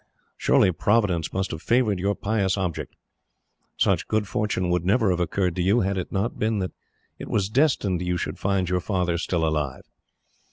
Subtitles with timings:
[0.35, 2.95] "Surely Providence must have favoured your pious object.
[3.77, 6.71] Such good fortune would never have occurred to you, had it not been that
[7.19, 9.83] it was destined you should find your father still alive.